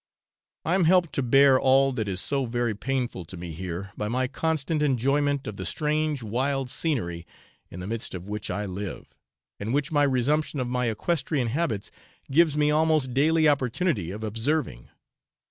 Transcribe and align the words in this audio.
I 0.65 0.73
am 0.73 0.85
helped 0.85 1.13
to 1.13 1.21
bear 1.21 1.59
all 1.59 1.91
that 1.93 2.07
is 2.07 2.19
so 2.19 2.47
very 2.47 2.73
painful 2.73 3.23
to 3.25 3.37
me 3.37 3.51
here 3.51 3.91
by 3.95 4.07
my 4.07 4.25
constant 4.27 4.81
enjoyment 4.81 5.45
of 5.45 5.57
the 5.57 5.63
strange 5.63 6.23
wild 6.23 6.71
scenery 6.71 7.27
in 7.69 7.81
the 7.81 7.85
midst 7.85 8.15
of 8.15 8.27
which 8.27 8.49
I 8.49 8.65
live, 8.65 9.13
and 9.59 9.75
which 9.75 9.91
my 9.91 10.01
resumption 10.01 10.59
of 10.59 10.67
my 10.67 10.87
equestrian 10.87 11.49
habits 11.49 11.91
gives 12.31 12.57
me 12.57 12.71
almost 12.71 13.13
daily 13.13 13.47
opportunity 13.47 14.09
of 14.09 14.23
observing. 14.23 14.89